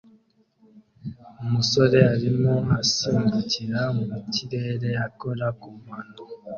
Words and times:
Umusore 1.43 1.99
arimo 2.13 2.53
asimbukira 2.81 3.81
mu 3.97 4.17
kirere 4.33 4.89
akora 5.07 5.47
ku 5.59 5.69
mano 5.87 6.13